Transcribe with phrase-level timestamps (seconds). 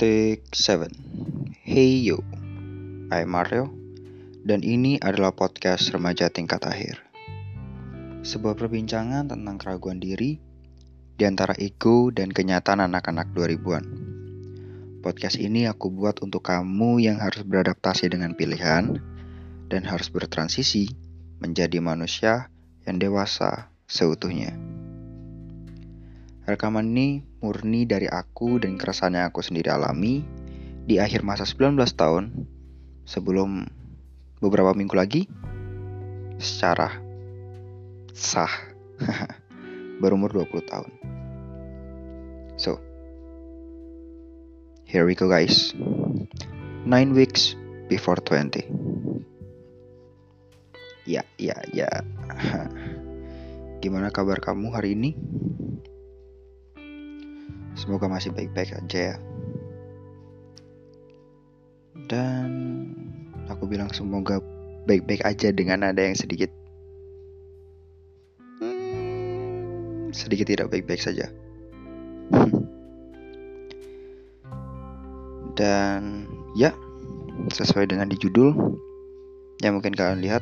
[0.00, 0.88] Take 7
[1.60, 2.24] Hey yo
[3.12, 3.68] I'm Mario
[4.40, 7.04] Dan ini adalah podcast remaja tingkat akhir.
[8.24, 10.40] Sebuah perbincangan tentang keraguan diri
[11.20, 13.84] Di antara ego dan kenyataan anak-anak 2000-an
[15.04, 18.96] Podcast ini aku buat untuk kamu yang harus beradaptasi dengan pilihan
[19.68, 20.88] Dan harus bertransisi
[21.44, 22.48] menjadi manusia
[22.88, 24.56] yang dewasa seutuhnya.
[26.48, 30.24] Rekaman ini murni dari aku dan keresahan yang aku sendiri alami
[30.84, 32.24] di akhir masa 19 tahun
[33.08, 33.64] sebelum
[34.40, 35.24] beberapa minggu lagi
[36.40, 37.00] secara
[38.12, 38.52] sah
[40.00, 40.90] berumur 20 tahun.
[42.60, 42.76] So,
[44.84, 45.72] here we go guys.
[46.84, 47.56] 9 weeks
[47.88, 48.64] before 20.
[51.08, 51.88] Ya, ya, ya.
[53.84, 55.16] Gimana kabar kamu hari ini?
[57.78, 59.16] Semoga masih baik-baik aja ya.
[62.10, 62.50] Dan
[63.46, 64.42] aku bilang semoga
[64.86, 66.50] baik-baik aja dengan ada yang sedikit
[68.58, 71.30] hmm, sedikit tidak baik-baik saja.
[75.60, 76.26] Dan
[76.56, 76.72] ya,
[77.52, 78.54] sesuai dengan di judul
[79.60, 80.40] yang mungkin kalian lihat,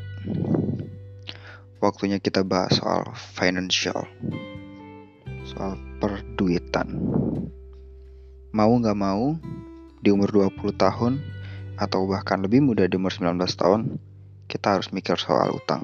[1.83, 4.07] waktunya kita bahas soal financial,
[5.43, 5.75] soal
[6.39, 6.95] perduitan
[8.55, 9.35] mau nggak mau
[9.99, 11.19] di umur 20 tahun
[11.75, 13.99] atau bahkan lebih muda di umur 19 tahun
[14.47, 15.83] kita harus mikir soal utang.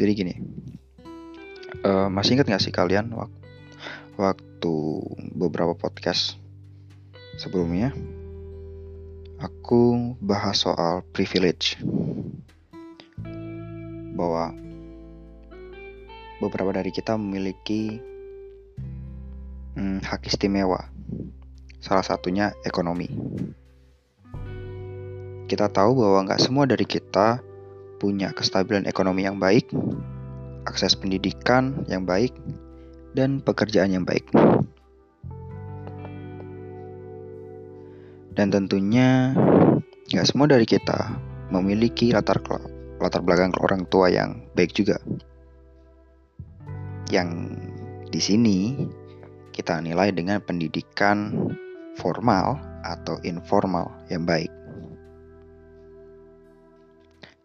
[0.00, 0.34] Jadi gini
[1.84, 3.36] uh, masih ingat nggak sih kalian waktu,
[4.16, 4.76] waktu
[5.36, 6.40] beberapa podcast
[7.36, 7.92] sebelumnya
[9.44, 11.76] aku bahas soal privilege.
[14.16, 14.69] Bahwa
[16.40, 18.00] beberapa dari kita memiliki
[19.76, 20.88] hmm, hak istimewa.
[21.80, 23.08] Salah satunya ekonomi.
[25.48, 27.40] Kita tahu bahwa nggak semua dari kita
[28.00, 29.68] punya kestabilan ekonomi yang baik,
[30.64, 32.32] akses pendidikan yang baik,
[33.12, 34.24] dan pekerjaan yang baik.
[38.32, 39.34] Dan tentunya
[40.14, 41.12] nggak semua dari kita
[41.50, 42.40] memiliki latar
[43.02, 45.02] latar belakang orang tua yang baik juga.
[47.10, 47.58] Yang
[48.14, 48.58] di sini
[49.50, 51.34] kita nilai dengan pendidikan
[51.98, 52.56] formal
[52.86, 54.50] atau informal yang baik.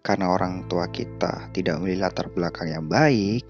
[0.06, 3.42] Karena orang tua kita tidak memiliki latar belakang yang baik,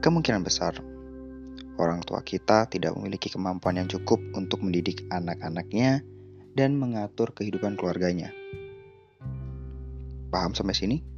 [0.00, 0.80] kemungkinan besar
[1.76, 6.00] orang tua kita tidak memiliki kemampuan yang cukup untuk mendidik anak-anaknya
[6.56, 8.32] dan mengatur kehidupan keluarganya.
[10.32, 11.15] Paham sampai sini?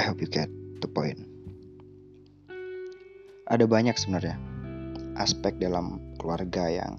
[0.00, 0.48] I hope you get
[0.80, 1.20] the point.
[3.44, 4.40] Ada banyak sebenarnya
[5.20, 6.96] aspek dalam keluarga yang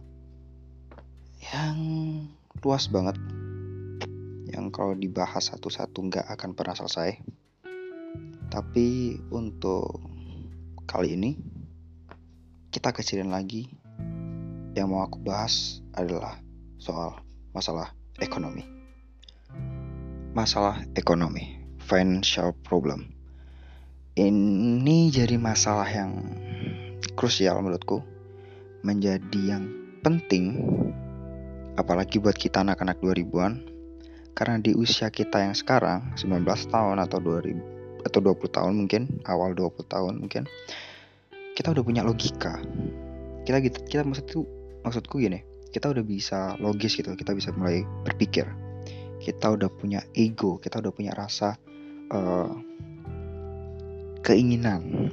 [1.42, 1.78] yang
[2.62, 3.18] luas banget
[4.54, 7.18] yang kalau dibahas satu-satu nggak akan pernah selesai.
[8.54, 10.06] Tapi untuk
[10.86, 11.42] kali ini
[12.70, 13.66] kita kecilin lagi
[14.78, 16.38] yang mau aku bahas adalah
[16.78, 17.18] soal
[17.50, 18.62] masalah ekonomi.
[20.38, 23.10] Masalah ekonomi financial problem.
[24.14, 26.12] Ini jadi masalah yang
[27.16, 28.04] krusial menurutku,
[28.84, 29.64] menjadi yang
[30.02, 30.58] penting
[31.78, 33.54] apalagi buat kita anak-anak 2000-an
[34.34, 39.54] karena di usia kita yang sekarang 19 tahun atau 2000 atau 20 tahun mungkin awal
[39.54, 40.50] 20 tahun mungkin
[41.54, 42.58] kita udah punya logika.
[43.46, 44.42] Kita gitu kita maksudku
[44.82, 48.50] maksudku gini kita udah bisa logis gitu kita bisa mulai berpikir.
[49.22, 51.54] Kita udah punya ego kita udah punya rasa
[52.12, 52.52] uh,
[54.22, 55.10] keinginan.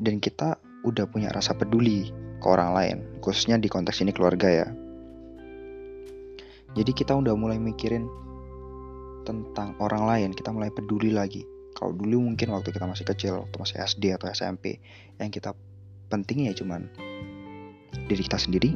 [0.00, 2.10] Dan kita udah punya rasa peduli
[2.42, 4.68] ke orang lain khususnya di konteks ini keluarga ya.
[6.74, 8.04] Jadi kita udah mulai mikirin
[9.24, 11.46] tentang orang lain kita mulai peduli lagi.
[11.72, 14.78] Kalau dulu mungkin waktu kita masih kecil waktu masih SD atau SMP
[15.18, 15.54] yang kita
[16.12, 16.86] pentingnya cuman
[18.06, 18.70] diri kita sendiri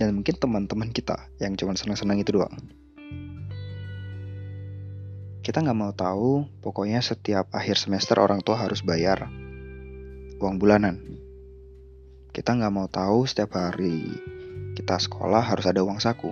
[0.00, 2.50] dan mungkin teman-teman kita yang cuman senang-senang itu doang
[5.42, 9.26] kita nggak mau tahu, pokoknya setiap akhir semester orang tua harus bayar
[10.38, 11.02] uang bulanan.
[12.30, 14.06] Kita nggak mau tahu setiap hari
[14.78, 16.30] kita sekolah harus ada uang saku.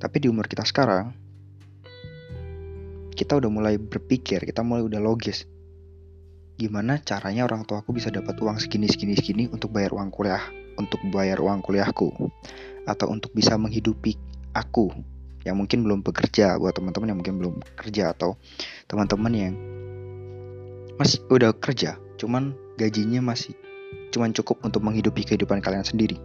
[0.00, 1.12] Tapi di umur kita sekarang,
[3.12, 5.44] kita udah mulai berpikir, kita mulai udah logis.
[6.56, 10.40] Gimana caranya orang tua aku bisa dapat uang segini segini segini untuk bayar uang kuliah,
[10.80, 12.08] untuk bayar uang kuliahku,
[12.88, 14.16] atau untuk bisa menghidupi
[14.56, 14.88] aku
[15.44, 18.36] yang mungkin belum bekerja buat teman-teman yang mungkin belum kerja atau
[18.84, 19.54] teman-teman yang
[21.00, 23.56] masih udah kerja cuman gajinya masih
[24.12, 26.20] cuman cukup untuk menghidupi kehidupan kalian sendiri.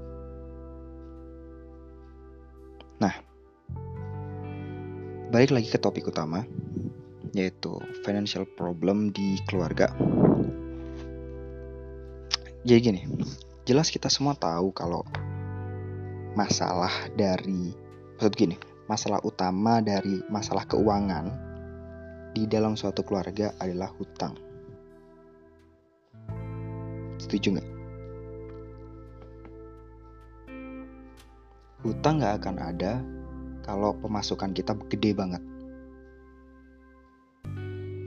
[3.00, 3.16] Nah
[5.32, 6.44] balik lagi ke topik utama
[7.32, 9.96] yaitu financial problem di keluarga.
[12.68, 13.02] Jadi gini
[13.64, 15.08] jelas kita semua tahu kalau
[16.36, 17.72] masalah dari
[18.20, 21.34] maksud gini masalah utama dari masalah keuangan
[22.38, 24.38] di dalam suatu keluarga adalah hutang.
[27.18, 27.70] Setuju nggak?
[31.86, 32.94] Hutang nggak akan ada
[33.66, 35.42] kalau pemasukan kita gede banget.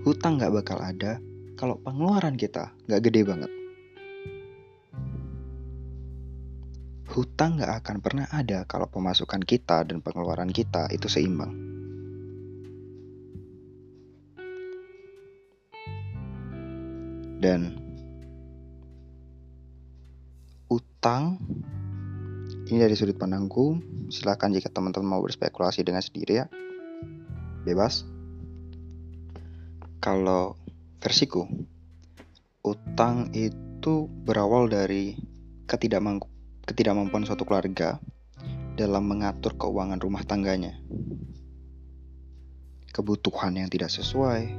[0.07, 1.19] Hutang nggak bakal ada
[1.59, 3.58] kalau pengeluaran kita nggak gede banget
[7.19, 11.51] hutang nggak akan pernah ada kalau pemasukan kita dan pengeluaran kita itu seimbang.
[17.43, 17.75] Dan
[20.71, 21.43] utang
[22.71, 23.83] ini dari sudut pandangku,
[24.15, 26.47] silakan jika teman-teman mau berspekulasi dengan sendiri ya.
[27.67, 28.07] Bebas.
[29.99, 30.55] Kalau
[31.03, 31.51] versiku,
[32.63, 35.19] utang itu berawal dari
[35.67, 36.28] ketidakmampu
[36.69, 37.97] ketidakmampuan suatu keluarga
[38.77, 40.77] dalam mengatur keuangan rumah tangganya.
[42.93, 44.53] Kebutuhan yang tidak sesuai,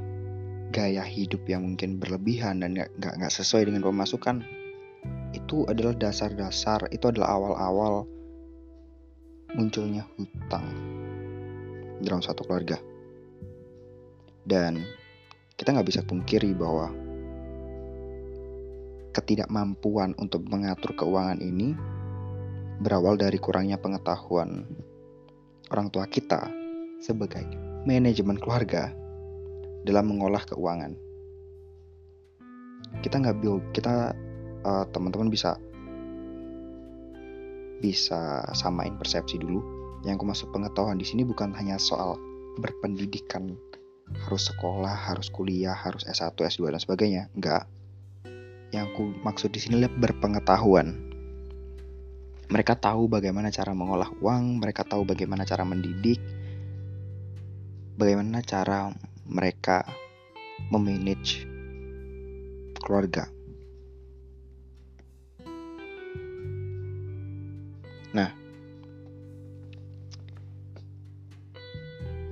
[0.74, 4.42] gaya hidup yang mungkin berlebihan dan gak, gak, sesuai dengan pemasukan,
[5.38, 8.10] itu adalah dasar-dasar, itu adalah awal-awal
[9.54, 10.66] munculnya hutang
[12.02, 12.82] dalam suatu keluarga.
[14.42, 14.82] Dan
[15.54, 16.90] kita nggak bisa pungkiri bahwa
[19.14, 21.74] ketidakmampuan untuk mengatur keuangan ini
[22.80, 24.64] berawal dari kurangnya pengetahuan
[25.68, 26.48] orang tua kita
[27.04, 27.44] sebagai
[27.84, 28.92] manajemen keluarga
[29.84, 30.96] dalam mengolah keuangan.
[33.04, 33.36] Kita nggak
[33.76, 34.16] kita
[34.64, 35.56] uh, teman-teman bisa
[37.80, 39.60] bisa samain persepsi dulu.
[40.04, 42.16] Yang aku maksud pengetahuan di sini bukan hanya soal
[42.60, 43.56] berpendidikan,
[44.24, 47.22] harus sekolah, harus kuliah, harus S1, S2 dan sebagainya.
[47.36, 47.68] Enggak.
[48.72, 51.09] Yang aku maksud di sini adalah berpengetahuan
[52.50, 56.18] mereka tahu bagaimana cara mengolah uang, mereka tahu bagaimana cara mendidik,
[57.94, 58.90] bagaimana cara
[59.30, 59.86] mereka
[60.74, 61.46] memanage
[62.82, 63.30] keluarga.
[68.10, 68.34] Nah,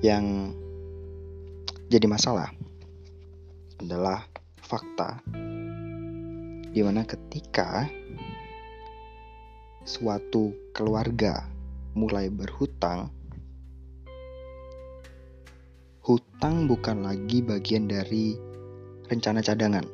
[0.03, 0.51] yang
[1.87, 2.51] jadi masalah
[3.79, 4.27] adalah
[4.59, 5.23] fakta
[6.75, 7.87] di mana ketika
[9.89, 11.49] suatu keluarga
[11.97, 13.09] mulai berhutang,
[16.05, 18.37] hutang bukan lagi bagian dari
[19.09, 19.89] rencana cadangan.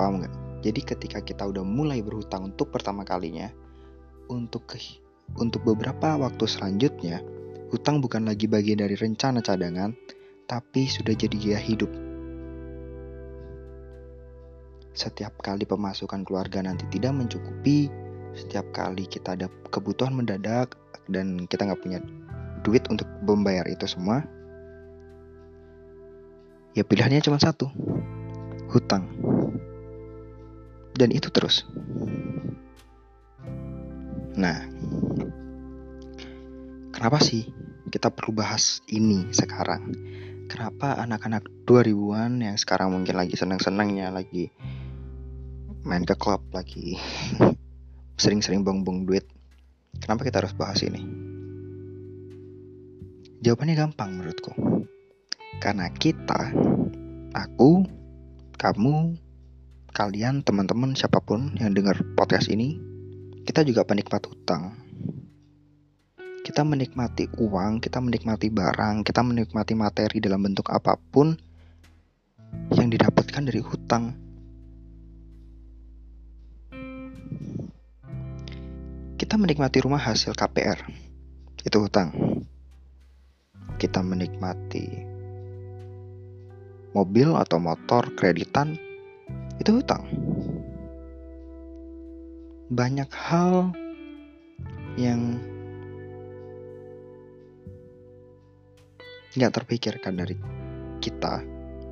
[0.00, 0.34] Paham nggak?
[0.64, 3.52] Jadi ketika kita udah mulai berhutang untuk pertama kalinya,
[4.32, 4.64] untuk
[5.36, 7.20] untuk beberapa waktu selanjutnya,
[7.68, 9.92] hutang bukan lagi bagian dari rencana cadangan,
[10.48, 12.03] tapi sudah jadi gaya hidup
[14.94, 17.90] setiap kali pemasukan keluarga nanti tidak mencukupi,
[18.38, 20.78] setiap kali kita ada kebutuhan mendadak
[21.10, 21.98] dan kita nggak punya
[22.62, 24.22] duit untuk membayar itu semua,
[26.78, 27.66] ya pilihannya cuma satu,
[28.70, 29.10] hutang.
[30.94, 31.66] Dan itu terus.
[34.38, 34.62] Nah,
[36.94, 37.50] kenapa sih
[37.90, 39.90] kita perlu bahas ini sekarang?
[40.46, 44.54] Kenapa anak-anak 2000-an yang sekarang mungkin lagi senang-senangnya lagi
[45.84, 46.96] main ke klub lagi.
[48.22, 49.28] Sering-sering buang-buang duit.
[50.00, 51.04] Kenapa kita harus bahas ini?
[53.44, 54.52] Jawabannya gampang menurutku.
[55.60, 56.50] Karena kita
[57.36, 57.84] aku
[58.56, 59.20] kamu
[59.94, 62.80] kalian teman-teman siapa pun yang dengar podcast ini
[63.46, 64.84] kita juga penikmat hutang
[66.44, 71.32] kita menikmati uang, kita menikmati barang, kita menikmati materi dalam bentuk apa pun
[72.76, 74.23] yang didapatkan dari hutang.
[79.14, 80.90] Kita menikmati rumah hasil KPR,
[81.62, 82.10] itu hutang.
[83.78, 84.90] Kita menikmati
[86.98, 88.74] mobil atau motor kreditan,
[89.62, 90.02] itu hutang.
[92.74, 93.70] Banyak hal
[94.98, 95.38] yang
[99.38, 100.34] nggak terpikirkan dari
[100.98, 101.42] kita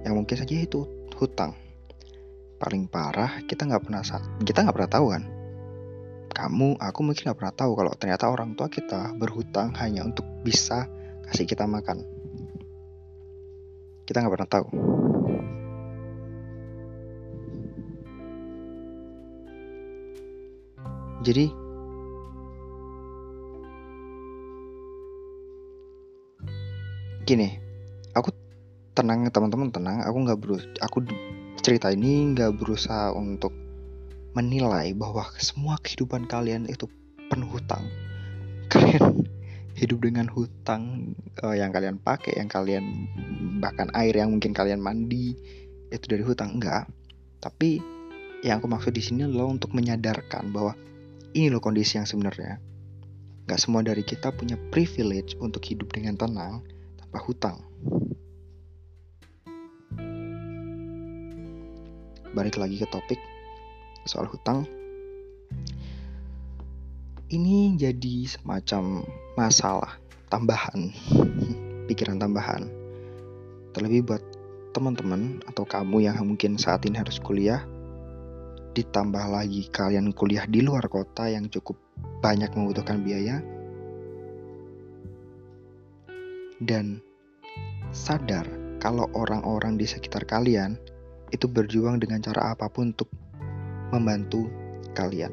[0.03, 0.87] yang mungkin saja itu
[1.19, 1.55] hutang
[2.63, 4.03] paling parah kita nggak pernah
[4.47, 5.42] kita nggak pernah tahu kan
[6.33, 10.89] kamu, aku mungkin gak pernah tahu kalau ternyata orang tua kita berhutang hanya untuk bisa
[11.29, 12.05] kasih kita makan.
[14.03, 14.69] Kita nggak pernah tahu.
[21.23, 21.47] Jadi
[27.23, 27.49] gini,
[28.11, 28.35] aku
[28.93, 31.07] tenang teman-teman tenang, aku nggak berus, aku
[31.63, 33.62] cerita ini nggak berusaha untuk
[34.33, 36.89] menilai bahwa semua kehidupan kalian itu
[37.29, 37.85] penuh hutang.
[38.73, 39.29] Kalian
[39.77, 41.13] hidup dengan hutang
[41.45, 43.09] uh, yang kalian pakai, yang kalian
[43.61, 45.37] bahkan air yang mungkin kalian mandi
[45.93, 46.89] itu dari hutang enggak.
[47.41, 47.81] Tapi
[48.45, 50.73] yang aku maksud di sini adalah untuk menyadarkan bahwa
[51.33, 52.61] ini loh kondisi yang sebenarnya.
[53.49, 56.63] Gak semua dari kita punya privilege untuk hidup dengan tenang
[57.01, 57.59] tanpa hutang.
[62.33, 63.32] Balik lagi ke topik
[64.05, 64.67] soal hutang.
[67.33, 69.97] Ini jadi semacam masalah
[70.29, 70.93] tambahan,
[71.89, 72.69] pikiran tambahan.
[73.73, 74.23] Terlebih buat
[74.77, 77.65] teman-teman atau kamu yang mungkin saat ini harus kuliah,
[78.73, 81.77] ditambah lagi kalian kuliah di luar kota yang cukup
[82.25, 83.45] banyak membutuhkan biaya
[86.63, 87.03] dan
[87.91, 88.47] sadar
[88.79, 90.79] kalau orang-orang di sekitar kalian
[91.35, 93.11] itu berjuang dengan cara apa pun untuk
[93.93, 94.49] membantu
[94.97, 95.31] kalian.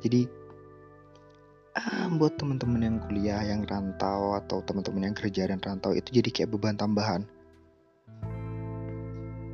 [0.00, 0.30] Jadi
[1.74, 6.30] ah, buat teman-teman yang kuliah yang rantau atau teman-teman yang kerja dan rantau itu jadi
[6.30, 7.26] kayak beban tambahan.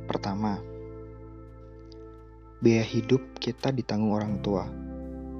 [0.05, 0.61] Pertama,
[2.61, 4.69] biaya hidup kita ditanggung orang tua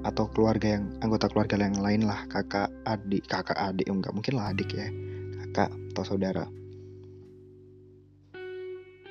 [0.06, 4.54] atau keluarga yang anggota keluarga yang lain lah kakak adik kakak adik enggak mungkin lah
[4.54, 4.86] adik ya
[5.42, 6.46] kakak atau saudara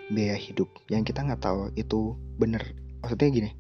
[0.08, 2.62] biaya hidup yang kita nggak tahu itu bener
[3.06, 3.52] maksudnya gini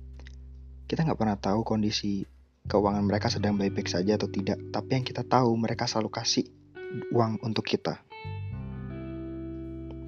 [0.90, 2.25] kita nggak pernah tahu kondisi
[2.66, 6.50] keuangan mereka sedang baik-baik saja atau tidak tapi yang kita tahu mereka selalu kasih
[7.12, 8.00] uang untuk kita.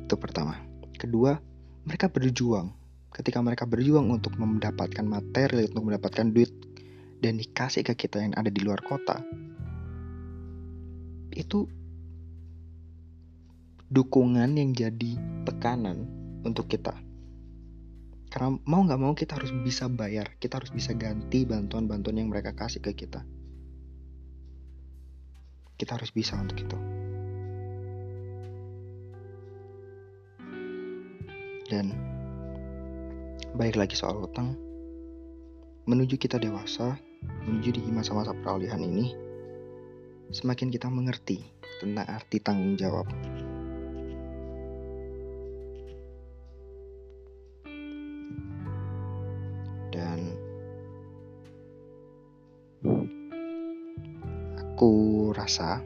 [0.08, 0.56] Itu pertama.
[0.96, 1.38] Kedua
[1.84, 2.74] mereka berjuang.
[3.12, 6.52] Ketika mereka berjuang untuk mendapatkan materi, untuk mendapatkan duit
[7.24, 9.18] dan dikasih ke kita yang ada di luar kota,
[11.34, 11.66] itu
[13.90, 15.18] dukungan yang jadi
[15.48, 16.06] tekanan
[16.46, 17.07] untuk kita.
[18.28, 22.52] Karena mau nggak mau kita harus bisa bayar, kita harus bisa ganti bantuan-bantuan yang mereka
[22.54, 23.24] kasih ke kita.
[25.78, 26.78] Kita harus bisa untuk itu.
[31.68, 32.08] Dan
[33.58, 34.54] Baik lagi soal utang,
[35.90, 36.94] menuju kita dewasa,
[37.50, 39.18] menuju di masa-masa peralihan ini,
[40.30, 41.42] semakin kita mengerti
[41.82, 43.10] tentang arti tanggung jawab.
[55.58, 55.82] Rasa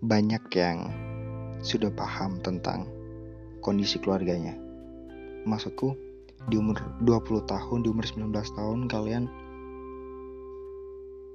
[0.00, 0.88] banyak yang
[1.60, 2.88] sudah paham tentang
[3.60, 4.56] kondisi keluarganya.
[5.44, 5.92] Maksudku,
[6.48, 9.24] di umur 20 tahun, di umur 19 tahun kalian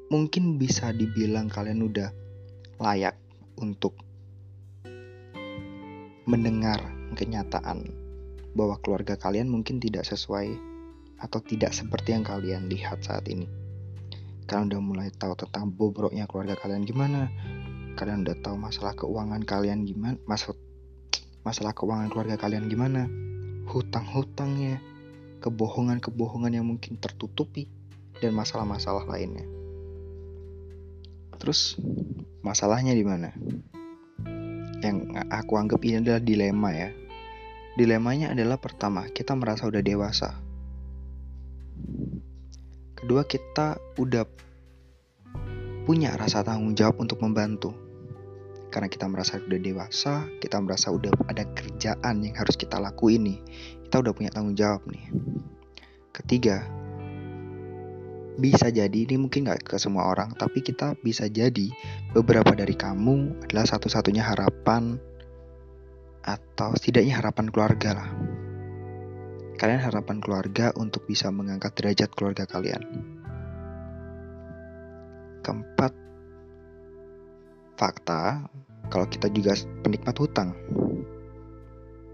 [0.09, 2.09] mungkin bisa dibilang kalian udah
[2.81, 3.13] layak
[3.61, 3.93] untuk
[6.25, 6.81] mendengar
[7.13, 7.85] kenyataan
[8.57, 10.57] bahwa keluarga kalian mungkin tidak sesuai
[11.21, 13.58] atau tidak seperti yang kalian lihat saat ini.
[14.49, 17.29] Kalian udah mulai tahu tentang bobroknya keluarga kalian gimana,
[17.93, 20.57] kalian udah tahu masalah keuangan kalian gimana, maksud
[21.45, 23.05] masalah keuangan keluarga kalian gimana,
[23.69, 24.81] hutang-hutangnya,
[25.45, 27.69] kebohongan-kebohongan yang mungkin tertutupi,
[28.17, 29.45] dan masalah-masalah lainnya.
[31.37, 31.77] Terus
[32.41, 33.29] masalahnya di mana?
[34.81, 34.97] Yang
[35.29, 36.89] aku anggap ini adalah dilema ya.
[37.77, 40.35] Dilemanya adalah pertama, kita merasa udah dewasa.
[42.99, 44.27] Kedua, kita udah
[45.87, 47.71] punya rasa tanggung jawab untuk membantu
[48.69, 53.39] karena kita merasa udah dewasa, kita merasa udah ada kerjaan yang harus kita lakuin nih.
[53.89, 55.09] Kita udah punya tanggung jawab nih.
[56.13, 56.61] Ketiga,
[58.37, 61.67] bisa jadi ini mungkin gak ke semua orang, tapi kita bisa jadi
[62.13, 65.01] beberapa dari kamu adalah satu-satunya harapan
[66.23, 68.09] atau setidaknya harapan keluarga lah.
[69.59, 72.79] Kalian harapan keluarga untuk bisa mengangkat derajat keluarga kalian.
[75.43, 75.91] Keempat,
[77.75, 78.47] fakta
[78.87, 80.55] kalau kita juga penikmat hutang.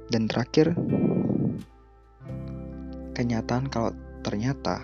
[0.09, 0.73] Dan terakhir,
[3.13, 3.93] kenyataan kalau
[4.25, 4.81] ternyata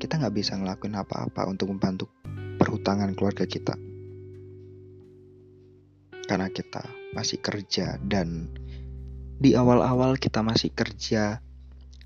[0.00, 2.08] kita nggak bisa ngelakuin apa-apa untuk membantu
[2.56, 3.76] perhutangan keluarga kita.
[6.24, 6.80] Karena kita
[7.12, 8.48] masih kerja dan
[9.36, 11.43] di awal-awal kita masih kerja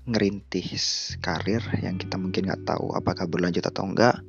[0.09, 4.21] ngerintis karir yang kita mungkin nggak tahu apakah berlanjut atau enggak.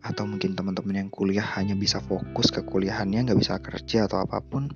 [0.00, 4.40] Atau mungkin teman-teman yang kuliah hanya bisa fokus ke kuliahannya nggak bisa kerja atau apa
[4.40, 4.72] pun.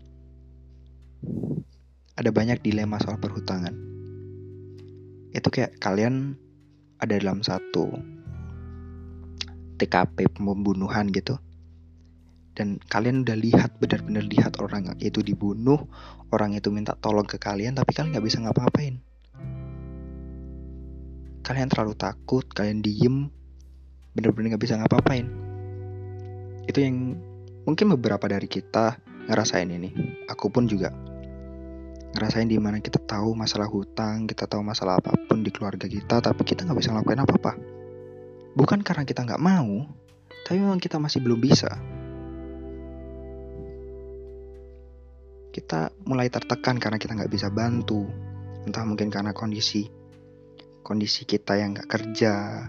[2.16, 3.72] Ada banyak dilema soal perhutangan.
[5.32, 6.36] Itu kayak kalian
[7.00, 7.88] ada dalam satu
[9.80, 11.40] TKP pembunuhan gitu.
[12.54, 15.90] Dan kalian udah lihat benar-benar lihat orang itu dibunuh
[16.34, 18.98] orang itu minta tolong ke kalian tapi kalian nggak bisa ngapa-ngapain
[21.44, 23.28] kalian terlalu takut kalian diem
[24.16, 25.28] bener-bener gak bisa ngapa-ngapain.
[26.64, 27.20] Itu yang
[27.68, 28.96] mungkin beberapa dari kita
[29.28, 29.92] ngerasain ini.
[30.32, 30.88] Aku pun juga
[32.16, 36.22] ngerasain di mana kita tahu masalah hutang kita tahu masalah apa pun di keluarga kita
[36.22, 37.52] tapi kita nggak bisa ngelakuin apa-apa.
[38.56, 39.84] Bukan karena kita nggak mau
[40.48, 41.68] tapi memang kita masih belum bisa.
[45.52, 48.08] Kita mulai tertekan karena kita nggak bisa bantu.
[48.64, 50.03] Entah mungkin karena kondisi
[50.84, 52.68] kondisi kita yang nggak kerja,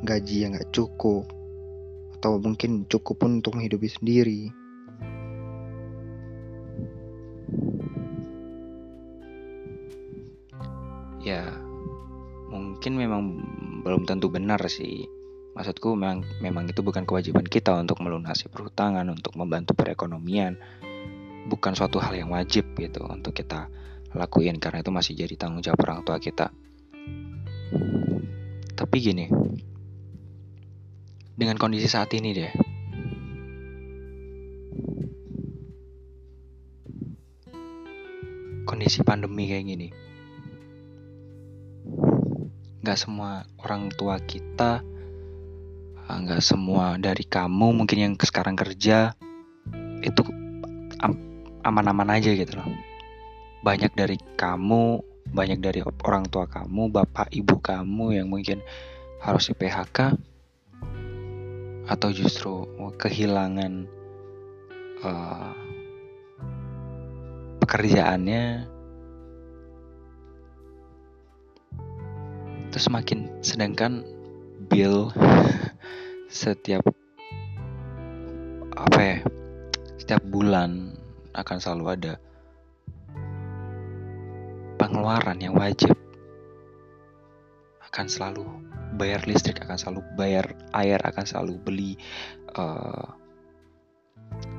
[0.00, 1.28] gaji yang nggak cukup,
[2.16, 4.42] atau mungkin cukup pun untuk menghidupi sendiri.
[11.20, 11.44] Ya,
[12.48, 13.22] mungkin memang
[13.84, 15.04] belum tentu benar sih.
[15.52, 20.56] Maksudku memang memang itu bukan kewajiban kita untuk melunasi perhutangan, untuk membantu perekonomian.
[21.46, 23.68] Bukan suatu hal yang wajib gitu untuk kita
[24.16, 26.50] lakuin karena itu masih jadi tanggung jawab orang tua kita.
[28.76, 29.26] Tapi gini,
[31.36, 32.52] dengan kondisi saat ini deh,
[38.68, 39.88] kondisi pandemi kayak gini,
[42.84, 44.84] nggak semua orang tua kita,
[46.06, 49.16] nggak semua dari kamu mungkin yang sekarang kerja
[50.04, 50.22] itu
[51.66, 52.68] aman-aman aja gitu loh.
[53.66, 58.62] Banyak dari kamu banyak dari orang tua kamu, bapak ibu kamu yang mungkin
[59.22, 60.14] harus di PHK
[61.86, 62.66] atau justru
[62.98, 63.86] kehilangan
[65.06, 65.54] uh,
[67.62, 68.66] pekerjaannya
[72.66, 74.02] itu semakin sedangkan
[74.66, 75.14] bill
[76.30, 76.82] setiap
[78.76, 79.18] apa ya
[79.96, 80.94] setiap bulan
[81.32, 82.12] akan selalu ada
[84.86, 85.98] pengeluaran yang wajib
[87.90, 88.46] akan selalu
[88.94, 90.46] bayar listrik akan selalu bayar
[90.78, 91.92] air akan selalu beli
[92.54, 93.10] uh,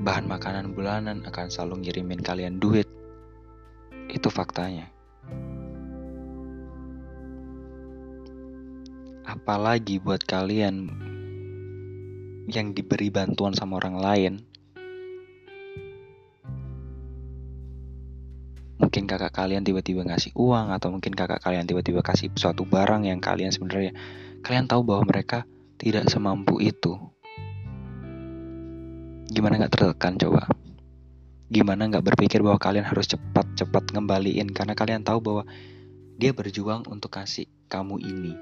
[0.03, 2.91] bahan makanan bulanan akan selalu ngirimin kalian duit.
[4.11, 4.91] Itu faktanya.
[9.23, 10.91] Apalagi buat kalian
[12.51, 14.33] yang diberi bantuan sama orang lain
[18.77, 23.17] mungkin kakak kalian tiba-tiba ngasih uang atau mungkin kakak kalian tiba-tiba kasih suatu barang yang
[23.17, 23.97] kalian sebenarnya
[24.45, 25.49] kalian tahu bahwa mereka
[25.81, 26.97] tidak semampu itu.
[29.27, 30.49] Gimana nggak tertekan coba?
[31.49, 34.49] Gimana nggak berpikir bahwa kalian harus cepat-cepat ngembaliin?
[34.53, 35.43] Karena kalian tahu bahwa
[36.17, 38.33] dia berjuang untuk kasih kamu ini.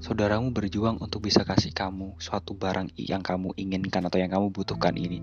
[0.00, 4.96] Saudaramu berjuang untuk bisa kasih kamu suatu barang yang kamu inginkan atau yang kamu butuhkan
[4.96, 5.20] ini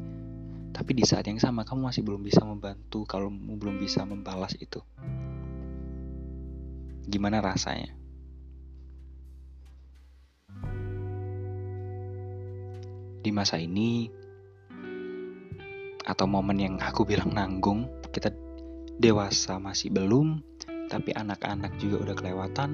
[0.78, 4.54] tapi di saat yang sama kamu masih belum bisa membantu kalau kamu belum bisa membalas
[4.62, 4.78] itu.
[7.10, 7.98] Gimana rasanya?
[13.26, 14.06] Di masa ini
[16.06, 18.30] atau momen yang aku bilang nanggung, kita
[19.02, 20.46] dewasa masih belum,
[20.94, 22.70] tapi anak-anak juga udah kelewatan.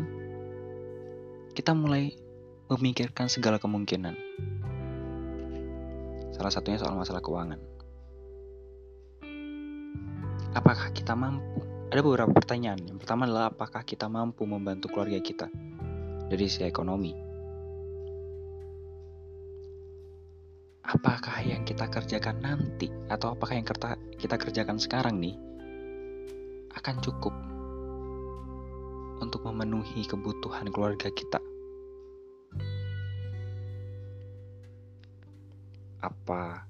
[1.56, 2.12] Kita mulai
[2.68, 4.16] memikirkan segala kemungkinan.
[6.36, 7.74] Salah satunya soal masalah keuangan
[10.54, 11.66] apakah kita mampu?
[11.89, 12.82] Ada beberapa pertanyaan.
[12.89, 15.50] Yang pertama adalah apakah kita mampu membantu keluarga kita
[16.30, 17.13] dari sisi ekonomi?
[20.84, 23.66] Apakah yang kita kerjakan nanti atau apakah yang
[24.18, 25.38] kita kerjakan sekarang nih
[26.74, 27.34] akan cukup
[29.22, 31.39] untuk memenuhi kebutuhan keluarga kita?
[36.04, 36.68] Apa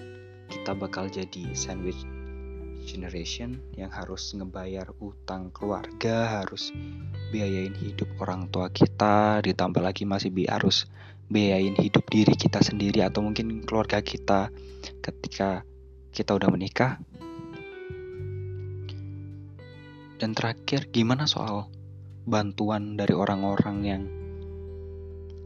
[0.54, 2.06] kita bakal jadi sandwich
[2.94, 6.70] generation yang harus ngebayar utang keluarga, harus
[7.34, 10.86] biayain hidup orang tua kita, ditambah lagi masih bi harus
[11.34, 14.54] biayain hidup diri kita sendiri atau mungkin keluarga kita
[15.02, 15.66] ketika
[16.14, 17.02] kita udah menikah.
[20.22, 21.68] Dan terakhir, gimana soal
[22.24, 24.04] bantuan dari orang-orang yang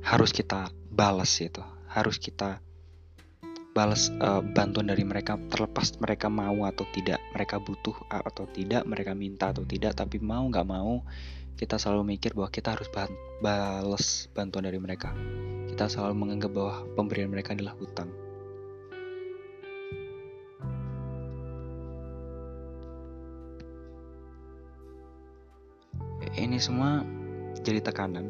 [0.04, 2.60] harus kita balas itu, harus kita
[3.78, 9.14] balas uh, bantuan dari mereka terlepas mereka mau atau tidak mereka butuh atau tidak mereka
[9.14, 11.06] minta atau tidak tapi mau nggak mau
[11.58, 12.86] kita selalu mikir bahwa kita harus
[13.42, 15.10] balas bantuan dari mereka.
[15.66, 18.14] Kita selalu menganggap bahwa pemberian mereka adalah hutang.
[26.38, 27.02] Ini semua
[27.66, 28.30] jadi tekanan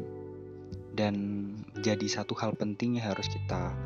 [0.96, 1.14] dan
[1.84, 3.76] jadi satu hal penting yang harus kita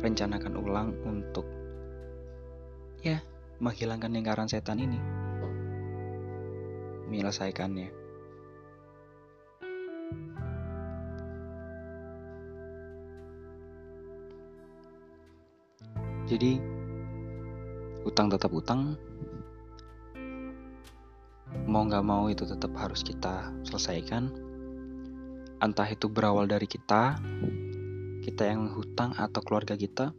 [0.00, 1.44] rencanakan ulang untuk
[3.04, 3.20] ya
[3.60, 5.00] menghilangkan lingkaran setan ini
[7.12, 8.00] menyelesaikannya
[16.30, 16.62] Jadi
[18.06, 18.94] utang tetap utang.
[21.66, 24.30] Mau nggak mau itu tetap harus kita selesaikan.
[25.58, 27.18] Entah itu berawal dari kita,
[28.20, 30.12] kita yang hutang atau keluarga kita.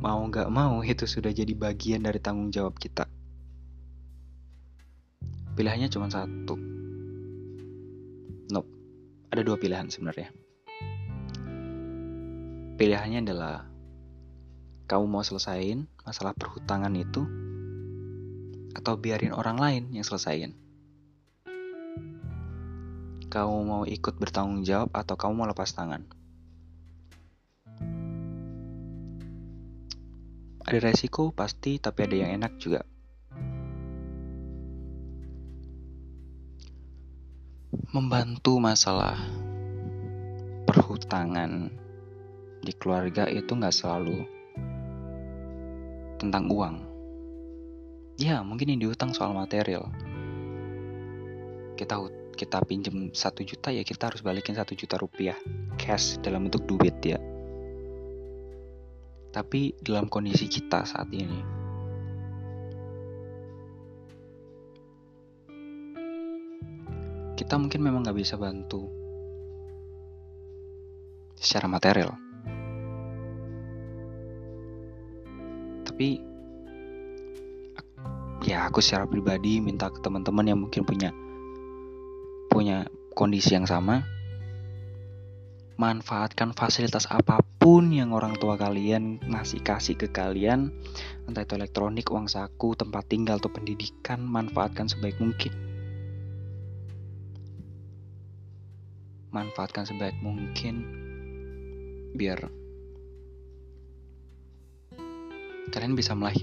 [0.00, 3.04] Mau nggak mau itu sudah jadi bagian dari tanggung jawab kita.
[5.56, 6.56] Pilihannya cuma satu.
[8.48, 8.70] Nope.
[9.28, 10.32] Ada dua pilihan sebenarnya
[12.80, 13.68] pilihannya adalah
[14.88, 17.28] kamu mau selesain masalah perhutangan itu
[18.72, 20.56] atau biarin orang lain yang selesain.
[23.30, 26.02] Kamu mau ikut bertanggung jawab atau kamu mau lepas tangan.
[30.66, 32.82] Ada resiko pasti, tapi ada yang enak juga.
[37.94, 39.14] Membantu masalah
[40.66, 41.70] perhutangan
[42.66, 44.26] di keluarga itu nggak selalu
[46.18, 46.76] tentang uang.
[48.18, 49.86] Ya, mungkin yang diutang soal material.
[51.78, 51.94] Kita
[52.40, 55.36] kita pinjem satu juta ya kita harus balikin satu juta rupiah
[55.76, 57.20] cash dalam bentuk duit ya.
[59.28, 61.38] Tapi dalam kondisi kita saat ini,
[67.36, 68.88] kita mungkin memang nggak bisa bantu
[71.36, 72.12] secara material
[75.88, 76.20] tapi
[78.44, 81.29] ya aku secara pribadi minta ke teman-teman yang mungkin punya punya
[83.14, 84.06] kondisi yang sama
[85.80, 90.68] manfaatkan fasilitas apa pun yang orang tua kalian ngasih kasih ke kalian
[91.24, 95.56] entah itu elektronik, uang saku, tempat tinggal atau pendidikan manfaatkan sebaik mungkin
[99.30, 100.84] manfaatkan sebaik mungkin
[102.18, 102.50] biar
[105.70, 106.34] kalian bisa mulai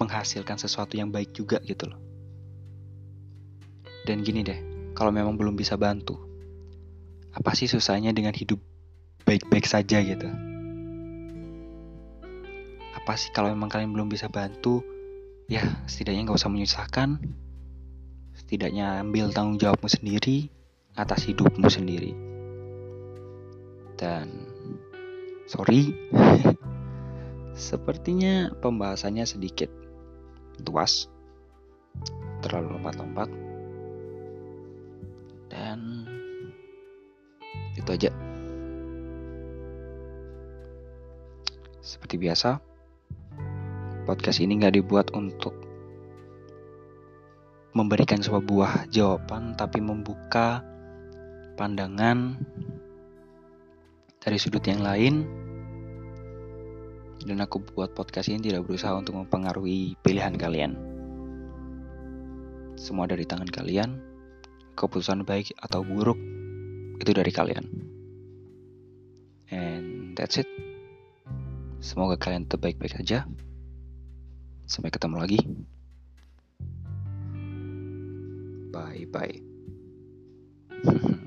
[0.00, 2.00] menghasilkan sesuatu yang baik juga gitu loh.
[4.08, 4.56] Dan gini deh,
[4.98, 6.18] kalau memang belum bisa bantu,
[7.30, 8.58] apa sih susahnya dengan hidup
[9.22, 10.26] baik-baik saja gitu?
[12.98, 14.82] Apa sih kalau memang kalian belum bisa bantu,
[15.46, 17.22] ya setidaknya nggak usah menyusahkan,
[18.34, 20.50] setidaknya ambil tanggung jawabmu sendiri
[20.98, 22.18] atas hidupmu sendiri.
[23.94, 24.50] Dan
[25.46, 25.94] sorry
[27.58, 29.66] Sepertinya pembahasannya sedikit
[30.62, 31.10] luas,
[32.38, 33.26] terlalu lompat-lompat,
[37.78, 38.10] itu aja.
[41.78, 42.60] Seperti biasa,
[44.04, 45.54] podcast ini nggak dibuat untuk
[47.72, 50.60] memberikan sebuah jawaban, tapi membuka
[51.54, 52.34] pandangan
[54.18, 55.26] dari sudut yang lain
[57.28, 60.72] dan aku buat podcast ini tidak berusaha untuk mempengaruhi pilihan kalian.
[62.80, 64.00] Semua dari tangan kalian,
[64.72, 66.16] keputusan baik atau buruk
[66.96, 67.67] itu dari kalian.
[70.18, 70.50] That's it.
[71.78, 73.22] Semoga kalian tetap baik-baik aja.
[74.66, 75.38] Sampai ketemu lagi.
[78.74, 79.38] Bye bye.